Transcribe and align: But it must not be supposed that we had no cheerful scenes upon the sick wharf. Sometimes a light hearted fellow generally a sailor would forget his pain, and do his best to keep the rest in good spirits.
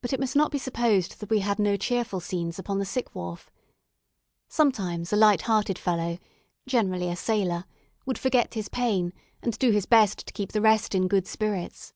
But 0.00 0.14
it 0.14 0.20
must 0.20 0.34
not 0.36 0.50
be 0.50 0.56
supposed 0.56 1.20
that 1.20 1.28
we 1.28 1.40
had 1.40 1.58
no 1.58 1.76
cheerful 1.76 2.18
scenes 2.18 2.58
upon 2.58 2.78
the 2.78 2.86
sick 2.86 3.14
wharf. 3.14 3.50
Sometimes 4.48 5.12
a 5.12 5.16
light 5.16 5.42
hearted 5.42 5.78
fellow 5.78 6.18
generally 6.66 7.10
a 7.10 7.14
sailor 7.16 7.66
would 8.06 8.16
forget 8.16 8.54
his 8.54 8.70
pain, 8.70 9.12
and 9.42 9.58
do 9.58 9.70
his 9.70 9.84
best 9.84 10.26
to 10.28 10.32
keep 10.32 10.52
the 10.52 10.62
rest 10.62 10.94
in 10.94 11.08
good 11.08 11.26
spirits. 11.26 11.92